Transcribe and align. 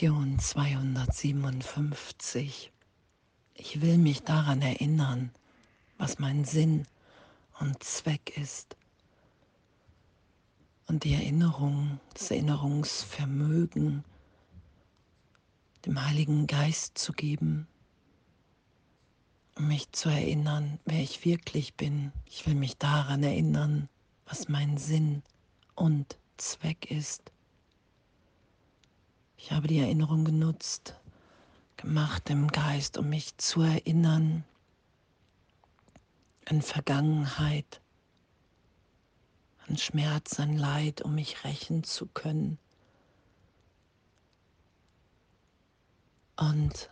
Lektion 0.00 0.38
257. 0.38 2.70
Ich 3.54 3.80
will 3.80 3.98
mich 3.98 4.22
daran 4.22 4.62
erinnern, 4.62 5.32
was 5.96 6.20
mein 6.20 6.44
Sinn 6.44 6.86
und 7.58 7.82
Zweck 7.82 8.38
ist. 8.38 8.76
Und 10.86 11.02
die 11.02 11.14
Erinnerung, 11.14 11.98
das 12.14 12.30
Erinnerungsvermögen 12.30 14.04
dem 15.84 16.06
Heiligen 16.06 16.46
Geist 16.46 16.96
zu 16.96 17.12
geben, 17.12 17.66
um 19.56 19.66
mich 19.66 19.90
zu 19.90 20.10
erinnern, 20.10 20.78
wer 20.84 21.00
ich 21.00 21.24
wirklich 21.24 21.74
bin. 21.74 22.12
Ich 22.24 22.46
will 22.46 22.54
mich 22.54 22.76
daran 22.76 23.24
erinnern, 23.24 23.88
was 24.26 24.48
mein 24.48 24.78
Sinn 24.78 25.24
und 25.74 26.16
Zweck 26.36 26.88
ist. 26.88 27.32
Ich 29.40 29.52
habe 29.52 29.68
die 29.68 29.78
Erinnerung 29.78 30.24
genutzt, 30.24 30.94
gemacht 31.76 32.28
im 32.28 32.48
Geist, 32.48 32.98
um 32.98 33.08
mich 33.08 33.36
zu 33.38 33.62
erinnern 33.62 34.44
an 36.44 36.60
Vergangenheit, 36.60 37.80
an 39.66 39.78
Schmerz, 39.78 40.40
an 40.40 40.56
Leid, 40.56 41.02
um 41.02 41.14
mich 41.14 41.44
rächen 41.44 41.84
zu 41.84 42.06
können. 42.06 42.58
Und 46.36 46.90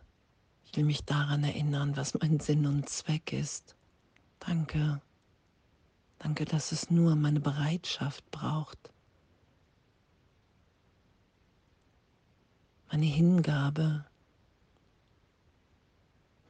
ich 0.65 0.77
will 0.77 0.85
mich 0.85 1.05
daran 1.05 1.43
erinnern, 1.43 1.97
was 1.97 2.15
mein 2.15 2.39
Sinn 2.39 2.65
und 2.67 2.89
Zweck 2.89 3.33
ist. 3.33 3.75
Danke. 4.39 5.01
Danke, 6.21 6.45
dass 6.45 6.71
es 6.71 6.91
nur 6.91 7.17
meine 7.17 7.41
Bereitschaft 7.41 8.31
braucht. 8.31 8.91
Meine 12.97 13.13
Hingabe 13.13 14.07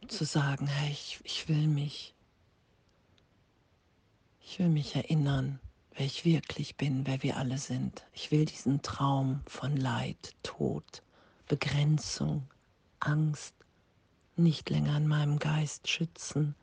zu 0.06 0.24
sagen, 0.24 0.68
hey, 0.68 0.92
ich, 0.92 1.18
ich 1.24 1.48
will 1.48 1.66
mich, 1.66 2.14
ich 4.40 4.60
will 4.60 4.68
mich 4.68 4.94
erinnern, 4.94 5.58
wer 5.90 6.06
ich 6.06 6.24
wirklich 6.24 6.76
bin, 6.76 7.04
wer 7.04 7.24
wir 7.24 7.36
alle 7.36 7.58
sind. 7.58 8.06
Ich 8.12 8.30
will 8.30 8.44
diesen 8.44 8.80
Traum 8.82 9.40
von 9.46 9.76
Leid, 9.76 10.36
Tod, 10.44 11.02
Begrenzung, 11.48 12.48
Angst 13.00 13.56
nicht 14.36 14.70
länger 14.70 14.98
in 14.98 15.08
meinem 15.08 15.40
Geist 15.40 15.88
schützen. 15.88 16.54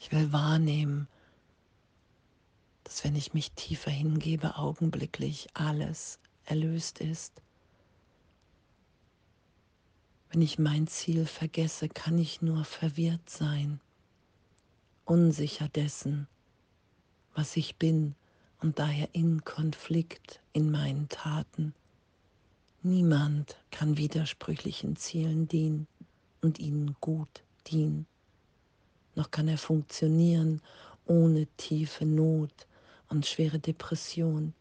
Ich 0.00 0.10
will 0.10 0.32
wahrnehmen, 0.32 1.06
dass 2.82 3.04
wenn 3.04 3.14
ich 3.14 3.34
mich 3.34 3.52
tiefer 3.52 3.92
hingebe, 3.92 4.56
augenblicklich 4.56 5.46
alles 5.54 6.18
erlöst 6.44 6.98
ist 6.98 7.40
wenn 10.30 10.42
ich 10.42 10.58
mein 10.58 10.86
Ziel 10.86 11.26
vergesse, 11.26 11.88
kann 11.88 12.16
ich 12.16 12.40
nur 12.40 12.64
verwirrt 12.64 13.28
sein, 13.28 13.80
unsicher 15.04 15.68
dessen, 15.68 16.28
was 17.34 17.56
ich 17.56 17.76
bin 17.76 18.14
und 18.60 18.78
daher 18.78 19.08
in 19.12 19.44
Konflikt 19.44 20.40
in 20.52 20.70
meinen 20.70 21.08
Taten. 21.08 21.74
Niemand 22.82 23.56
kann 23.72 23.96
widersprüchlichen 23.96 24.94
Zielen 24.96 25.48
dienen 25.48 25.88
und 26.42 26.60
ihnen 26.60 26.94
gut 27.00 27.42
dienen. 27.66 28.06
Noch 29.16 29.32
kann 29.32 29.48
er 29.48 29.58
funktionieren 29.58 30.62
ohne 31.06 31.46
tiefe 31.56 32.06
Not 32.06 32.68
und 33.08 33.26
schwere 33.26 33.58
Depression. 33.58 34.54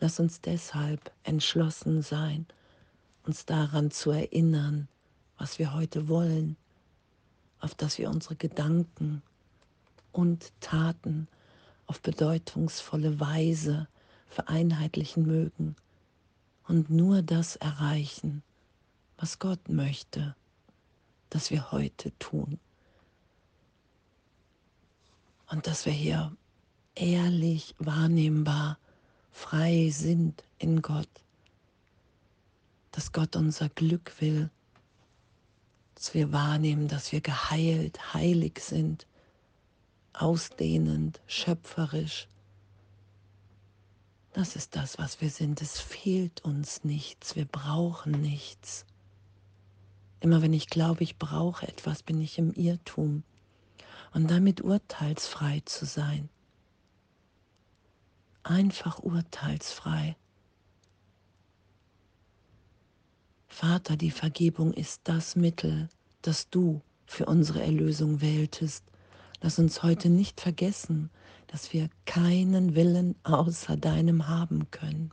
Lass 0.00 0.18
uns 0.18 0.40
deshalb 0.40 1.12
entschlossen 1.24 2.00
sein 2.00 2.46
uns 3.26 3.44
daran 3.44 3.90
zu 3.90 4.10
erinnern, 4.10 4.88
was 5.38 5.58
wir 5.58 5.74
heute 5.74 6.08
wollen, 6.08 6.56
auf 7.60 7.74
dass 7.74 7.98
wir 7.98 8.08
unsere 8.08 8.36
Gedanken 8.36 9.22
und 10.12 10.52
Taten 10.60 11.28
auf 11.86 12.00
bedeutungsvolle 12.00 13.18
Weise 13.18 13.88
vereinheitlichen 14.28 15.26
mögen 15.26 15.76
und 16.68 16.90
nur 16.90 17.22
das 17.22 17.56
erreichen, 17.56 18.42
was 19.18 19.38
Gott 19.38 19.68
möchte, 19.68 20.34
dass 21.30 21.50
wir 21.50 21.72
heute 21.72 22.16
tun. 22.18 22.58
Und 25.50 25.66
dass 25.66 25.86
wir 25.86 25.92
hier 25.92 26.36
ehrlich 26.94 27.74
wahrnehmbar 27.78 28.78
frei 29.30 29.90
sind 29.90 30.42
in 30.58 30.82
Gott 30.82 31.08
dass 32.96 33.12
Gott 33.12 33.36
unser 33.36 33.68
Glück 33.68 34.14
will, 34.20 34.48
dass 35.94 36.14
wir 36.14 36.32
wahrnehmen, 36.32 36.88
dass 36.88 37.12
wir 37.12 37.20
geheilt, 37.20 38.14
heilig 38.14 38.58
sind, 38.60 39.06
ausdehnend, 40.14 41.20
schöpferisch. 41.26 42.26
Das 44.32 44.56
ist 44.56 44.76
das, 44.76 44.96
was 44.96 45.20
wir 45.20 45.28
sind. 45.28 45.60
Es 45.60 45.78
fehlt 45.78 46.42
uns 46.42 46.84
nichts, 46.84 47.36
wir 47.36 47.44
brauchen 47.44 48.12
nichts. 48.12 48.86
Immer 50.20 50.40
wenn 50.40 50.54
ich 50.54 50.68
glaube, 50.68 51.02
ich 51.04 51.18
brauche 51.18 51.68
etwas, 51.68 52.02
bin 52.02 52.18
ich 52.18 52.38
im 52.38 52.54
Irrtum. 52.54 53.24
Und 54.14 54.30
damit 54.30 54.62
urteilsfrei 54.62 55.60
zu 55.66 55.84
sein. 55.84 56.30
Einfach 58.42 59.00
urteilsfrei. 59.00 60.16
Vater, 63.58 63.96
die 63.96 64.10
Vergebung 64.10 64.74
ist 64.74 65.00
das 65.04 65.34
Mittel, 65.34 65.88
das 66.20 66.50
du 66.50 66.82
für 67.06 67.24
unsere 67.24 67.62
Erlösung 67.62 68.20
wähltest. 68.20 68.84
Lass 69.40 69.58
uns 69.58 69.82
heute 69.82 70.10
nicht 70.10 70.42
vergessen, 70.42 71.08
dass 71.46 71.72
wir 71.72 71.88
keinen 72.04 72.74
Willen 72.74 73.14
außer 73.22 73.78
deinem 73.78 74.28
haben 74.28 74.70
können. 74.70 75.10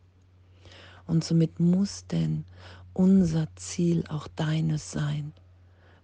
Und 1.07 1.23
somit 1.23 1.61
muss 1.61 2.05
denn 2.07 2.43
unser 2.91 3.47
Ziel 3.55 4.03
auch 4.09 4.27
deines 4.27 4.91
sein, 4.91 5.31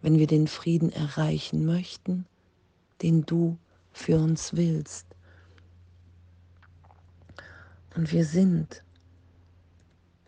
wenn 0.01 0.17
wir 0.17 0.27
den 0.27 0.47
Frieden 0.47 0.93
erreichen 0.93 1.65
möchten, 1.65 2.25
den 3.01 3.25
du 3.25 3.57
für 3.91 4.17
uns 4.17 4.53
willst. 4.53 5.07
Und 7.97 8.13
wir 8.13 8.23
sind 8.23 8.81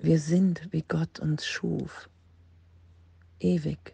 wir 0.03 0.19
sind, 0.19 0.67
wie 0.72 0.81
Gott 0.81 1.19
uns 1.19 1.45
schuf, 1.45 2.09
ewig, 3.39 3.94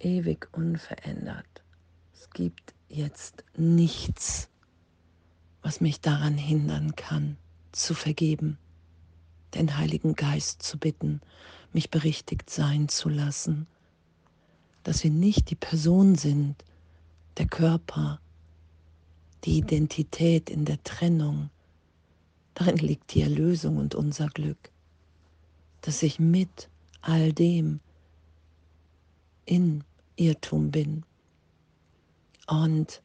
ewig 0.00 0.48
unverändert. 0.50 1.62
Es 2.12 2.28
gibt 2.30 2.74
jetzt 2.88 3.44
nichts, 3.56 4.48
was 5.62 5.80
mich 5.80 6.00
daran 6.00 6.36
hindern 6.36 6.96
kann, 6.96 7.36
zu 7.70 7.94
vergeben, 7.94 8.58
den 9.54 9.76
Heiligen 9.76 10.14
Geist 10.14 10.62
zu 10.62 10.78
bitten, 10.78 11.20
mich 11.72 11.90
berichtigt 11.90 12.50
sein 12.50 12.88
zu 12.88 13.08
lassen, 13.08 13.68
dass 14.82 15.04
wir 15.04 15.12
nicht 15.12 15.48
die 15.50 15.54
Person 15.56 16.16
sind, 16.16 16.64
der 17.36 17.46
Körper, 17.46 18.20
die 19.44 19.58
Identität 19.58 20.50
in 20.50 20.64
der 20.64 20.82
Trennung. 20.82 21.50
Darin 22.54 22.78
liegt 22.78 23.14
die 23.14 23.22
Erlösung 23.22 23.76
und 23.76 23.94
unser 23.94 24.26
Glück 24.26 24.73
dass 25.84 26.02
ich 26.02 26.18
mit 26.18 26.70
all 27.02 27.34
dem 27.34 27.78
in 29.44 29.84
Irrtum 30.16 30.70
bin. 30.70 31.04
Und 32.46 33.02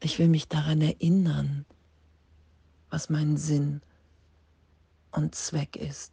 ich 0.00 0.18
will 0.18 0.28
mich 0.28 0.48
daran 0.48 0.80
erinnern, 0.80 1.66
was 2.88 3.10
mein 3.10 3.36
Sinn 3.36 3.82
und 5.10 5.34
Zweck 5.34 5.76
ist. 5.76 6.12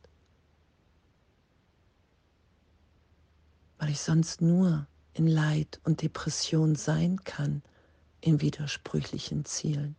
Weil 3.77 3.91
ich 3.91 4.01
sonst 4.01 4.41
nur 4.41 4.87
in 5.13 5.27
Leid 5.27 5.79
und 5.85 6.01
Depression 6.01 6.75
sein 6.75 7.23
kann, 7.23 7.61
in 8.19 8.41
widersprüchlichen 8.41 9.45
Zielen. 9.45 9.95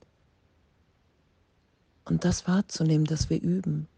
Und 2.04 2.26
das 2.26 2.46
wahrzunehmen, 2.46 3.06
dass 3.06 3.30
wir 3.30 3.40
üben. 3.40 3.88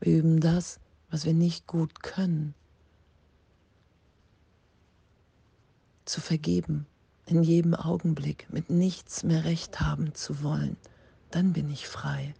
Wir 0.00 0.18
üben 0.18 0.40
das, 0.40 0.80
was 1.10 1.24
wir 1.24 1.34
nicht 1.34 1.66
gut 1.66 2.02
können, 2.02 2.54
zu 6.04 6.20
vergeben, 6.20 6.86
in 7.26 7.42
jedem 7.42 7.74
Augenblick 7.74 8.46
mit 8.52 8.70
nichts 8.70 9.24
mehr 9.24 9.44
recht 9.44 9.80
haben 9.80 10.14
zu 10.14 10.42
wollen, 10.42 10.76
dann 11.30 11.52
bin 11.52 11.70
ich 11.70 11.88
frei. 11.88 12.34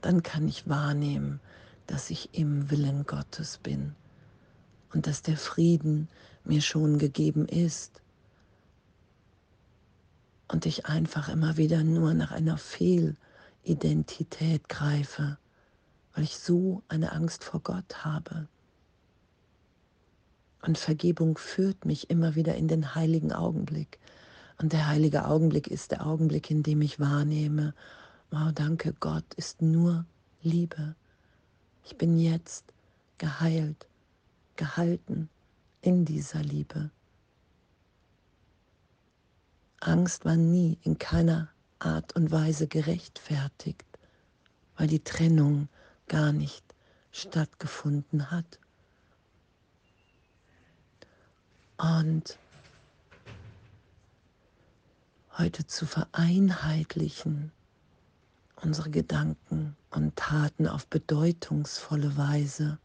Dann 0.00 0.22
kann 0.22 0.46
ich 0.46 0.68
wahrnehmen, 0.68 1.40
dass 1.86 2.10
ich 2.10 2.30
im 2.32 2.70
Willen 2.70 3.06
Gottes 3.06 3.58
bin 3.58 3.94
und 4.92 5.06
dass 5.06 5.22
der 5.22 5.36
Frieden 5.36 6.08
mir 6.44 6.62
schon 6.62 6.98
gegeben 6.98 7.46
ist 7.46 8.00
und 10.48 10.66
ich 10.66 10.86
einfach 10.86 11.28
immer 11.28 11.56
wieder 11.56 11.82
nur 11.82 12.14
nach 12.14 12.30
einer 12.30 12.58
Fehlidentität 12.58 14.68
greife 14.68 15.38
weil 16.16 16.24
ich 16.24 16.38
so 16.38 16.82
eine 16.88 17.12
Angst 17.12 17.44
vor 17.44 17.60
Gott 17.60 18.04
habe. 18.04 18.48
Und 20.62 20.78
Vergebung 20.78 21.36
führt 21.36 21.84
mich 21.84 22.08
immer 22.08 22.34
wieder 22.34 22.56
in 22.56 22.68
den 22.68 22.94
heiligen 22.94 23.32
Augenblick. 23.32 24.00
Und 24.58 24.72
der 24.72 24.88
heilige 24.88 25.26
Augenblick 25.26 25.68
ist 25.68 25.90
der 25.90 26.06
Augenblick, 26.06 26.50
in 26.50 26.62
dem 26.62 26.80
ich 26.80 26.98
wahrnehme, 26.98 27.74
wow, 28.30 28.50
danke, 28.52 28.94
Gott 28.98 29.34
ist 29.34 29.60
nur 29.60 30.06
Liebe. 30.40 30.96
Ich 31.84 31.98
bin 31.98 32.18
jetzt 32.18 32.72
geheilt, 33.18 33.86
gehalten 34.56 35.28
in 35.82 36.06
dieser 36.06 36.42
Liebe. 36.42 36.90
Angst 39.80 40.24
war 40.24 40.36
nie 40.36 40.78
in 40.82 40.96
keiner 40.96 41.50
Art 41.78 42.16
und 42.16 42.30
Weise 42.30 42.66
gerechtfertigt, 42.66 43.84
weil 44.78 44.86
die 44.86 45.04
Trennung 45.04 45.68
gar 46.08 46.32
nicht 46.32 46.64
stattgefunden 47.12 48.30
hat. 48.30 48.58
Und 51.78 52.38
heute 55.38 55.66
zu 55.66 55.86
vereinheitlichen, 55.86 57.52
unsere 58.62 58.90
Gedanken 58.90 59.76
und 59.90 60.16
Taten 60.16 60.66
auf 60.66 60.86
bedeutungsvolle 60.86 62.16
Weise. 62.16 62.78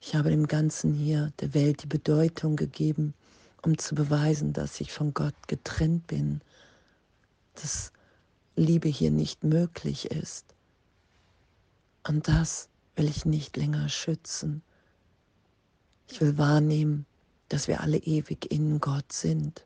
Ich 0.00 0.14
habe 0.14 0.30
dem 0.30 0.46
Ganzen 0.46 0.92
hier 0.92 1.32
der 1.40 1.54
Welt 1.54 1.82
die 1.82 1.86
Bedeutung 1.86 2.56
gegeben, 2.56 3.14
um 3.62 3.78
zu 3.78 3.94
beweisen, 3.94 4.52
dass 4.52 4.80
ich 4.80 4.92
von 4.92 5.14
Gott 5.14 5.48
getrennt 5.48 6.06
bin, 6.08 6.40
dass 7.54 7.92
Liebe 8.56 8.88
hier 8.88 9.10
nicht 9.10 9.44
möglich 9.44 10.10
ist. 10.10 10.54
Und 12.06 12.28
das 12.28 12.68
will 12.96 13.06
ich 13.06 13.24
nicht 13.24 13.56
länger 13.56 13.88
schützen. 13.88 14.62
Ich 16.08 16.20
will 16.20 16.36
wahrnehmen, 16.36 17.06
dass 17.48 17.66
wir 17.66 17.80
alle 17.80 17.98
ewig 17.98 18.50
in 18.50 18.80
Gott 18.80 19.12
sind. 19.12 19.64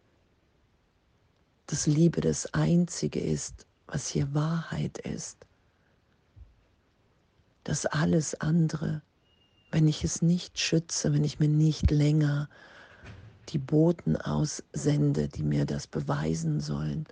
Dass 1.66 1.86
Liebe 1.86 2.20
das 2.20 2.54
Einzige 2.54 3.20
ist, 3.20 3.66
was 3.86 4.08
hier 4.08 4.32
Wahrheit 4.34 4.98
ist. 4.98 5.38
Dass 7.64 7.86
alles 7.86 8.34
andere, 8.40 9.02
wenn 9.70 9.88
ich 9.88 10.04
es 10.04 10.22
nicht 10.22 10.58
schütze, 10.58 11.12
wenn 11.12 11.24
ich 11.24 11.40
mir 11.40 11.48
nicht 11.48 11.90
länger 11.90 12.48
die 13.48 13.58
Boten 13.58 14.16
aussende, 14.16 15.28
die 15.28 15.42
mir 15.42 15.64
das 15.64 15.86
beweisen 15.86 16.60
sollen, 16.60 17.06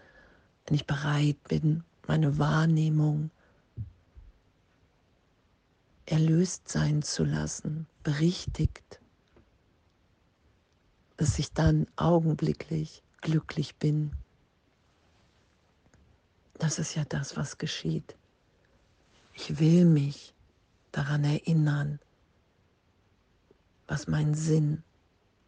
wenn 0.66 0.76
ich 0.76 0.86
bereit 0.86 1.42
bin, 1.48 1.82
meine 2.06 2.38
Wahrnehmung 2.38 3.30
erlöst 6.06 6.68
sein 6.68 7.02
zu 7.02 7.24
lassen, 7.24 7.86
berichtigt, 8.02 9.00
dass 11.16 11.38
ich 11.38 11.52
dann 11.52 11.86
augenblicklich 11.96 13.02
glücklich 13.20 13.76
bin. 13.76 14.12
Das 16.54 16.78
ist 16.78 16.94
ja 16.94 17.04
das, 17.04 17.36
was 17.36 17.58
geschieht. 17.58 18.16
Ich 19.34 19.58
will 19.58 19.84
mich 19.84 20.34
daran 20.92 21.24
erinnern, 21.24 21.98
was 23.86 24.06
mein 24.06 24.34
Sinn 24.34 24.82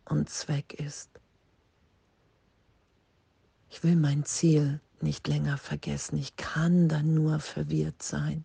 und 0.05 0.29
Zweck 0.29 0.75
ist. 0.75 1.11
Ich 3.71 3.83
will 3.83 3.97
mein 3.97 4.25
Ziel 4.25 4.81
nicht 5.01 5.29
länger 5.29 5.57
vergessen. 5.57 6.17
Ich 6.19 6.37
kann 6.37 6.89
dann 6.89 7.15
nur 7.15 7.41
verwirrt 7.41 8.03
sein. 8.03 8.45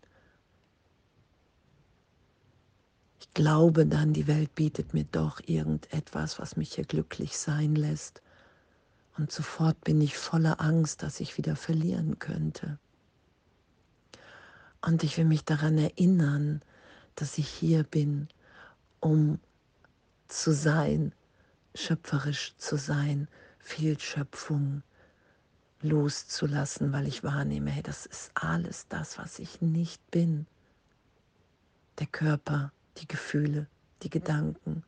Ich 3.23 3.33
glaube 3.33 3.85
dann, 3.85 4.11
die 4.11 4.27
Welt 4.27 4.53
bietet 4.53 4.93
mir 4.93 5.05
doch 5.05 5.39
irgendetwas, 5.45 6.39
was 6.39 6.57
mich 6.57 6.73
hier 6.73 6.83
glücklich 6.83 7.37
sein 7.37 7.73
lässt. 7.73 8.21
Und 9.17 9.31
sofort 9.31 9.81
bin 9.85 10.01
ich 10.01 10.17
voller 10.17 10.59
Angst, 10.59 11.03
dass 11.03 11.21
ich 11.21 11.37
wieder 11.37 11.55
verlieren 11.55 12.19
könnte. 12.19 12.77
Und 14.81 15.03
ich 15.03 15.17
will 15.17 15.23
mich 15.23 15.45
daran 15.45 15.77
erinnern, 15.77 16.61
dass 17.15 17.37
ich 17.37 17.47
hier 17.47 17.83
bin, 17.83 18.27
um 18.99 19.39
zu 20.27 20.53
sein, 20.53 21.13
schöpferisch 21.75 22.53
zu 22.57 22.75
sein, 22.75 23.29
viel 23.57 23.97
Schöpfung 24.01 24.83
loszulassen, 25.81 26.91
weil 26.91 27.07
ich 27.07 27.23
wahrnehme, 27.23 27.71
hey, 27.71 27.83
das 27.83 28.05
ist 28.05 28.31
alles 28.33 28.89
das, 28.89 29.17
was 29.17 29.39
ich 29.39 29.61
nicht 29.61 30.11
bin. 30.11 30.45
Der 31.99 32.07
Körper, 32.07 32.73
die 32.97 33.07
Gefühle, 33.07 33.67
die 34.01 34.09
Gedanken. 34.09 34.83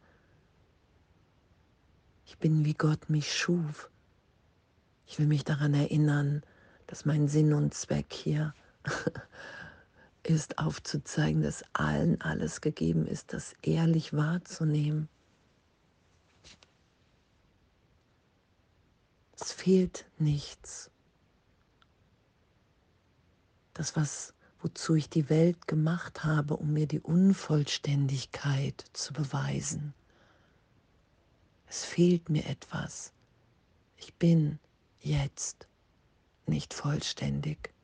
Ich 2.26 2.38
bin 2.38 2.66
wie 2.66 2.74
Gott 2.74 3.10
mich 3.10 3.34
schuf. 3.34 3.90
Ich 5.08 5.20
will 5.20 5.28
mich 5.28 5.44
daran 5.44 5.74
erinnern, 5.74 6.44
dass 6.88 7.06
mein 7.06 7.28
Sinn 7.28 7.54
und 7.54 7.74
Zweck 7.74 8.12
hier 8.14 8.54
ist, 10.24 10.58
aufzuzeigen, 10.58 11.42
dass 11.42 11.64
allen 11.74 12.20
alles 12.22 12.62
gegeben 12.62 13.08
ist, 13.08 13.34
das 13.34 13.56
ehrlich 13.62 14.14
wahrzunehmen. 14.14 15.10
Es 19.40 19.52
fehlt 19.52 20.06
nichts. 20.18 20.90
Das, 23.74 23.96
was, 23.96 24.34
wozu 24.66 24.96
ich 24.96 25.12
die 25.12 25.30
Welt 25.30 25.68
gemacht 25.68 26.24
habe, 26.24 26.58
um 26.58 26.74
mir 26.74 26.88
die 26.88 27.00
Unvollständigkeit 27.00 28.84
zu 28.94 29.14
beweisen. 29.14 29.94
Es 31.68 31.86
fehlt 31.86 32.30
mir 32.30 32.48
etwas. 32.48 33.14
Ich 33.96 34.16
bin 34.16 34.58
jetzt 35.02 35.68
nicht 36.48 36.74
vollständig. 36.74 37.76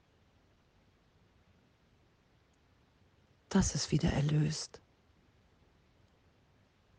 Das 3.49 3.75
ist 3.75 3.91
wieder 3.91 4.09
erlöst, 4.09 4.81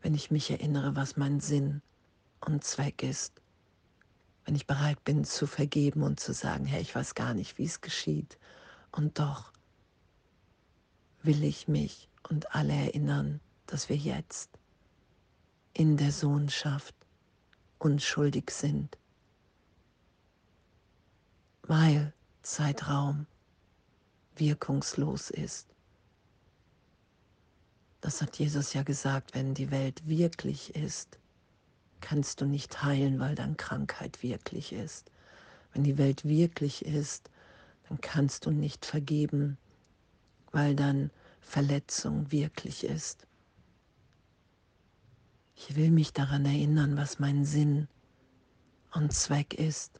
wenn 0.01 0.15
ich 0.15 0.31
mich 0.31 0.49
erinnere, 0.49 0.95
was 0.95 1.17
mein 1.17 1.41
Sinn 1.41 1.81
und 2.39 2.63
Zweck 2.63 3.03
ist 3.03 3.41
wenn 4.45 4.55
ich 4.55 4.67
bereit 4.67 5.01
bin 5.05 5.23
zu 5.23 5.47
vergeben 5.47 6.03
und 6.03 6.19
zu 6.19 6.33
sagen, 6.33 6.65
hey, 6.65 6.81
ich 6.81 6.93
weiß 6.93 7.15
gar 7.15 7.33
nicht, 7.33 7.57
wie 7.57 7.63
es 7.63 7.79
geschieht. 7.79 8.37
Und 8.91 9.17
doch 9.17 9.53
will 11.23 11.43
ich 11.43 11.67
mich 11.67 12.09
und 12.29 12.53
alle 12.53 12.73
erinnern, 12.73 13.39
dass 13.65 13.89
wir 13.89 13.95
jetzt 13.95 14.49
in 15.73 15.97
der 15.97 16.11
Sohnschaft 16.11 16.95
unschuldig 17.79 18.51
sind, 18.51 18.97
weil 21.63 22.13
Zeitraum 22.43 23.25
wirkungslos 24.35 25.29
ist. 25.29 25.67
Das 28.01 28.21
hat 28.21 28.37
Jesus 28.37 28.73
ja 28.73 28.83
gesagt, 28.83 29.33
wenn 29.33 29.53
die 29.53 29.71
Welt 29.71 30.05
wirklich 30.07 30.75
ist, 30.75 31.17
kannst 32.01 32.41
du 32.41 32.45
nicht 32.45 32.83
heilen, 32.83 33.19
weil 33.19 33.33
dann 33.33 33.55
Krankheit 33.55 34.21
wirklich 34.21 34.73
ist. 34.73 35.09
Wenn 35.71 35.83
die 35.83 35.97
Welt 35.97 36.25
wirklich 36.25 36.85
ist, 36.85 37.29
dann 37.87 38.01
kannst 38.01 38.45
du 38.45 38.51
nicht 38.51 38.85
vergeben, 38.85 39.57
weil 40.53 40.75
dann 40.75 41.11
Verletzung 41.41 42.31
wirklich 42.31 42.85
ist. 42.85 43.27
Ich 45.55 45.75
will 45.75 45.91
mich 45.91 46.13
daran 46.13 46.45
erinnern, 46.45 46.95
was 46.95 47.19
mein 47.19 47.43
Sinn 47.43 47.87
und 48.93 49.11
Zweck 49.11 49.53
ist. 49.53 49.99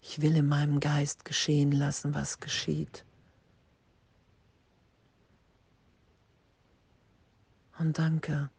Ich 0.00 0.20
will 0.20 0.36
in 0.36 0.48
meinem 0.48 0.80
Geist 0.80 1.24
geschehen 1.24 1.72
lassen, 1.72 2.14
was 2.14 2.40
geschieht. 2.40 3.04
Und 7.78 7.98
danke. 7.98 8.50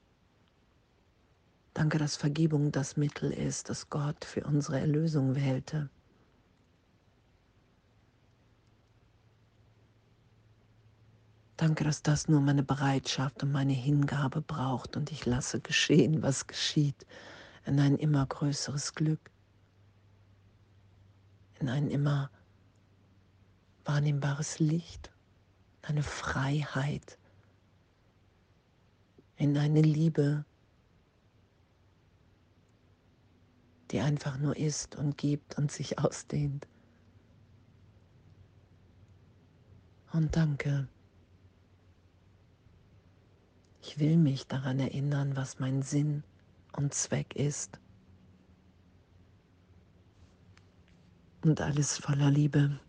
Danke, 1.74 1.98
dass 1.98 2.16
Vergebung 2.16 2.72
das 2.72 2.98
Mittel 2.98 3.32
ist, 3.32 3.70
das 3.70 3.90
Gott 3.90 4.24
für 4.24 4.46
unsere 4.46 4.80
Erlösung 4.80 5.36
wählte. 5.36 5.90
Danke, 11.58 11.84
dass 11.84 12.02
das 12.02 12.28
nur 12.28 12.42
meine 12.42 12.64
Bereitschaft 12.64 13.44
und 13.44 13.52
meine 13.52 13.74
Hingabe 13.74 14.42
braucht 14.42 14.98
und 14.98 15.12
ich 15.12 15.26
lasse 15.26 15.60
geschehen, 15.60 16.24
was 16.24 16.48
geschieht, 16.48 17.06
in 17.66 17.80
ein 17.80 17.98
immer 17.98 18.26
größeres 18.26 18.96
Glück, 18.96 19.32
in 21.60 21.70
ein 21.70 21.90
immer 21.90 22.32
wahrnehmbares 23.86 24.60
Licht, 24.60 25.12
eine 25.84 26.04
Freiheit, 26.04 27.18
in 29.36 29.58
eine 29.58 29.82
Liebe, 29.82 30.46
die 33.92 34.00
einfach 34.00 34.38
nur 34.38 34.58
ist 34.58 34.96
und 34.96 35.18
gibt 35.18 35.58
und 35.58 35.72
sich 35.72 36.00
ausdehnt. 36.00 36.68
und 40.14 40.36
danke. 40.36 40.88
Ich 43.86 44.00
will 44.00 44.16
mich 44.16 44.48
daran 44.48 44.80
erinnern, 44.80 45.36
was 45.36 45.60
mein 45.60 45.82
Sinn 45.82 46.24
und 46.72 46.94
Zweck 46.94 47.36
ist. 47.36 47.82
Und 51.44 51.60
alles 51.60 51.98
voller 51.98 52.32
Liebe. 52.32 52.80